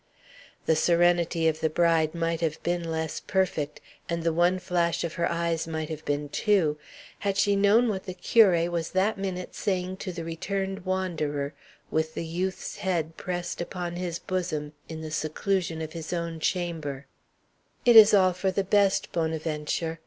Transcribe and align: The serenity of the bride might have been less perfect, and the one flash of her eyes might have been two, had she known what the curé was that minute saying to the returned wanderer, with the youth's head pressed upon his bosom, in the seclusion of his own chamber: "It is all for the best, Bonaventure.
The 0.65 0.75
serenity 0.75 1.47
of 1.47 1.59
the 1.59 1.69
bride 1.69 2.15
might 2.15 2.41
have 2.41 2.57
been 2.63 2.89
less 2.89 3.19
perfect, 3.19 3.79
and 4.09 4.23
the 4.23 4.33
one 4.33 4.57
flash 4.57 5.03
of 5.03 5.13
her 5.13 5.31
eyes 5.31 5.67
might 5.67 5.89
have 5.89 6.03
been 6.05 6.27
two, 6.27 6.79
had 7.19 7.37
she 7.37 7.55
known 7.55 7.87
what 7.87 8.05
the 8.05 8.15
curé 8.15 8.67
was 8.67 8.89
that 8.93 9.19
minute 9.19 9.53
saying 9.53 9.97
to 9.97 10.11
the 10.11 10.23
returned 10.23 10.85
wanderer, 10.87 11.53
with 11.91 12.15
the 12.15 12.25
youth's 12.25 12.77
head 12.77 13.15
pressed 13.15 13.61
upon 13.61 13.95
his 13.95 14.17
bosom, 14.17 14.73
in 14.89 15.01
the 15.01 15.11
seclusion 15.11 15.83
of 15.83 15.93
his 15.93 16.11
own 16.11 16.39
chamber: 16.39 17.05
"It 17.85 17.95
is 17.95 18.11
all 18.11 18.33
for 18.33 18.49
the 18.49 18.63
best, 18.63 19.11
Bonaventure. 19.11 19.99